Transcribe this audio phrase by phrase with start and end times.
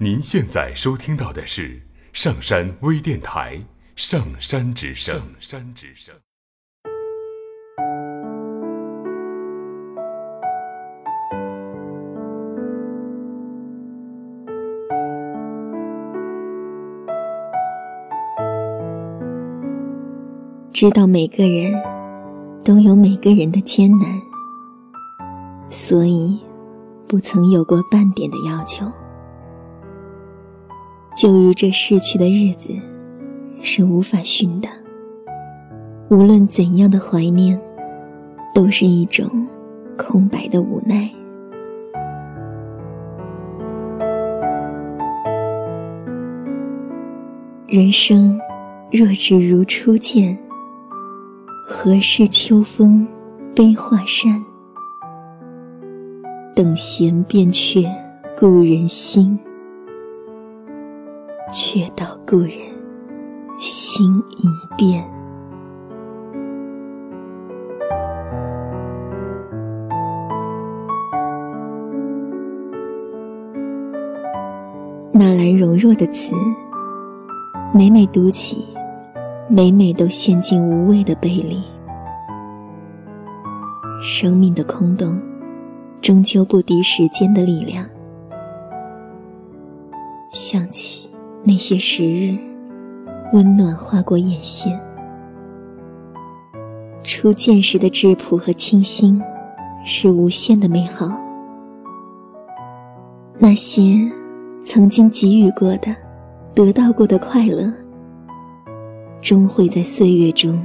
[0.00, 3.56] 您现在收听到的是上山微电台
[3.96, 5.16] 《上山之声》。
[5.18, 6.14] 上山之声。
[20.72, 21.74] 知道每个人
[22.62, 24.22] 都有每个人的艰难，
[25.72, 26.38] 所以
[27.08, 28.86] 不曾有过半点的要求。
[31.18, 32.68] 就如这逝去的日子
[33.60, 34.68] 是无法寻的，
[36.10, 37.60] 无论怎样的怀念，
[38.54, 39.28] 都是一种
[39.96, 41.10] 空白的无奈。
[47.66, 48.38] 人生
[48.92, 50.38] 若只如初见，
[51.66, 53.04] 何事秋风
[53.56, 54.40] 悲画扇？
[56.54, 57.82] 等闲变却
[58.38, 59.36] 故人心。
[61.50, 62.50] 却道故人
[63.58, 65.04] 心已变。
[75.12, 76.34] 哪来柔弱的词？
[77.74, 78.64] 每每读起，
[79.48, 81.62] 每每都陷进无谓的悲里。
[84.00, 85.20] 生命的空洞，
[86.00, 87.84] 终究不敌时间的力量。
[90.30, 91.07] 想起。
[91.48, 92.36] 那些时日，
[93.32, 94.78] 温暖划过眼线。
[97.02, 99.18] 初见时的质朴和清新，
[99.82, 101.08] 是无限的美好。
[103.38, 103.82] 那些
[104.62, 105.96] 曾经给予过的、
[106.54, 107.72] 得到过的快乐，
[109.22, 110.60] 终会在岁月中，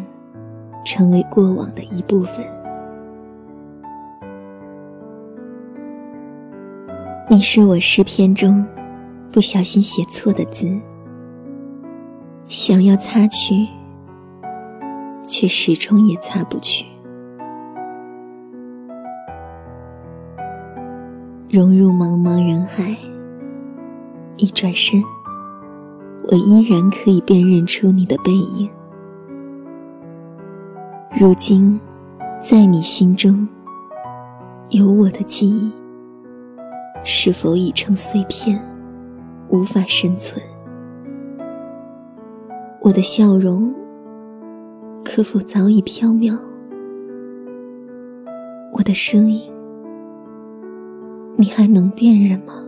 [0.83, 2.45] 成为过往的一部分。
[7.29, 8.61] 你是我诗篇中。
[9.33, 10.67] 不小心写错的字，
[12.45, 13.67] 想要擦去，
[15.23, 16.85] 却始终也擦不去。
[21.49, 22.95] 融入茫茫人海，
[24.37, 25.03] 一转身，
[26.29, 28.69] 我依然可以辨认出你的背影。
[31.19, 31.79] 如今，
[32.39, 33.47] 在你心中，
[34.69, 35.71] 有我的记忆，
[37.03, 38.63] 是否已成碎片？
[39.49, 40.41] 无法生存，
[42.81, 43.73] 我的笑容
[45.05, 46.35] 可否早已飘渺？
[48.71, 49.51] 我的声音，
[51.35, 52.63] 你还能辨认吗？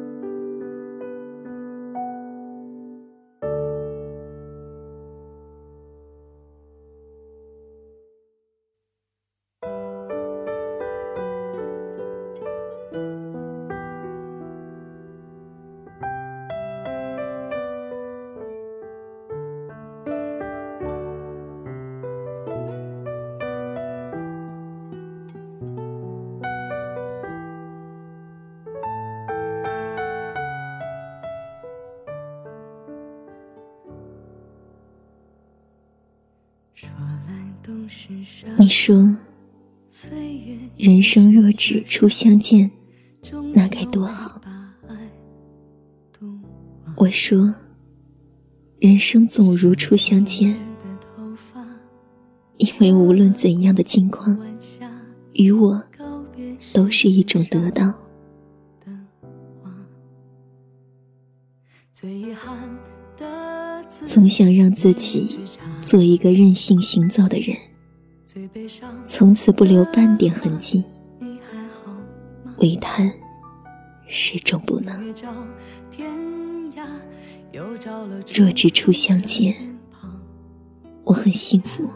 [38.57, 38.95] 你说，
[40.77, 42.69] 人生若只初相见，
[43.53, 44.41] 那该多好。
[46.97, 47.53] 我说，
[48.79, 50.57] 人生总如初相见，
[52.57, 54.37] 因为无论怎样的境况，
[55.33, 55.83] 与我
[56.73, 57.93] 都是一种得到。
[61.91, 62.69] 最遗憾
[63.17, 63.64] 的。
[64.05, 65.39] 总想让自己
[65.81, 67.57] 做一个任性行走的人，
[69.07, 70.83] 从此不留半点痕迹。
[72.59, 73.11] 唯叹
[74.07, 75.13] 始终不能。
[78.33, 79.53] 若只初相见，
[81.03, 81.89] 我很幸福。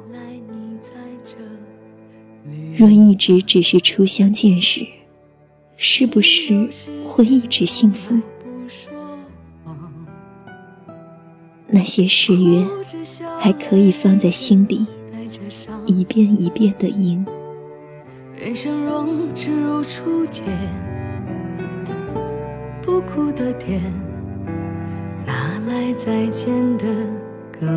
[2.78, 4.86] 若一直只是初相见时，
[5.78, 6.70] 是不是
[7.06, 8.20] 会一直幸福？
[11.72, 12.66] 那些誓约
[13.40, 14.86] 还可以放在心底，
[15.86, 17.24] 一遍一遍的吟。
[18.36, 20.44] 人生若只如初见，
[22.82, 23.82] 不哭的甜，
[25.26, 25.34] 哪
[25.68, 26.86] 来再见的
[27.62, 27.68] 哽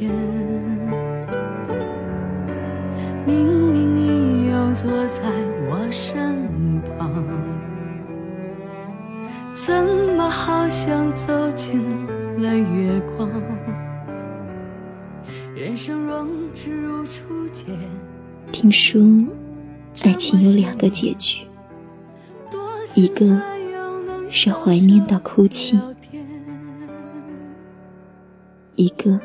[0.00, 0.10] 咽？
[3.24, 5.20] 明明你又坐在
[5.68, 6.34] 我身
[6.98, 7.24] 旁，
[9.54, 9.86] 怎
[10.16, 11.84] 么好像走进？
[12.36, 13.30] 了月光。
[15.54, 17.66] 人生若只如初见。
[18.52, 19.00] 听说，
[20.02, 21.46] 爱情有两个结局，
[22.94, 23.40] 一个
[24.28, 25.78] 是怀念到哭泣，
[28.74, 29.20] 一个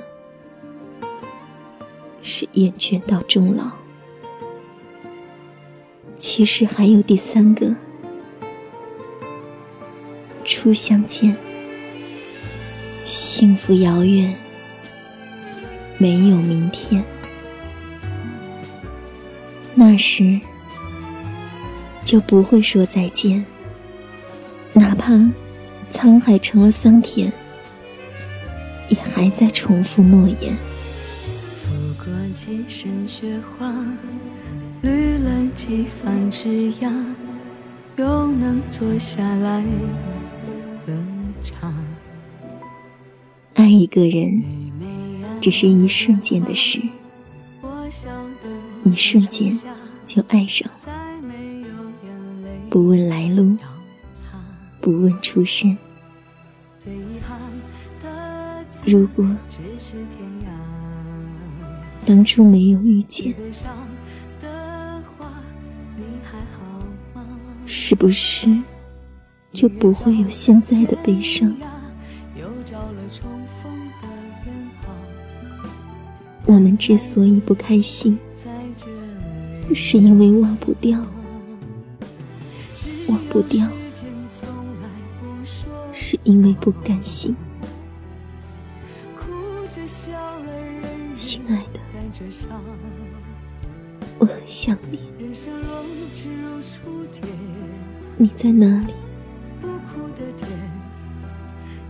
[2.22, 3.72] 是厌倦到终老，
[6.18, 7.76] 其实还有第三个，
[10.44, 11.36] 初相见，
[13.38, 14.34] 幸福遥远，
[15.98, 17.04] 没有明天。
[19.74, 20.40] 那时
[22.06, 23.46] 就不会说再见，
[24.72, 25.12] 哪怕
[25.92, 27.30] 沧海成了桑田，
[28.88, 30.56] 也还在重复诺言。
[31.62, 33.70] 拂过几身雪花，
[34.82, 36.90] 绿了几番枝桠，
[37.98, 39.62] 又能坐下来
[40.88, 41.75] 冷茶。
[43.86, 44.42] 一个人，
[45.40, 46.82] 只是一瞬间的事。
[48.84, 49.56] 一瞬间
[50.08, 50.80] 就爱上了，
[52.68, 53.56] 不问来路，
[54.82, 55.78] 不问出身。
[58.84, 59.24] 如果
[62.08, 63.36] 当初没有遇见，
[67.68, 68.48] 是不是
[69.54, 71.56] 就不会有现在的悲伤？
[76.46, 78.18] 我们之所以不开心。
[79.74, 81.04] 是因为忘不掉，
[83.08, 83.68] 忘不掉，
[85.92, 87.36] 是因为不甘心。
[91.16, 91.80] 亲爱的，
[94.20, 95.00] 我很想你，
[98.18, 98.94] 你在哪里？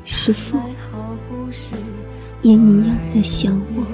[0.05, 0.57] 是否
[2.41, 3.85] 也一样在想我？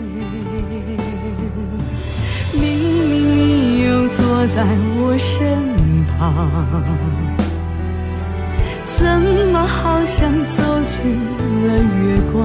[4.14, 4.66] 坐在
[4.98, 6.20] 我身旁，
[8.86, 9.06] 怎
[9.52, 11.00] 么好像走进
[11.66, 12.40] 了月光？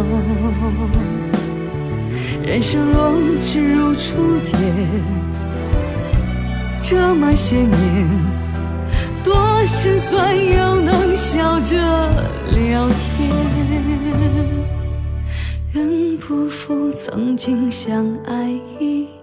[2.42, 4.56] 人生若只如初见，
[6.80, 8.08] 这么些年，
[9.24, 9.34] 多
[9.64, 11.74] 心酸又能笑着
[12.52, 13.28] 聊天。
[15.72, 19.15] 愿不负曾经相爱一。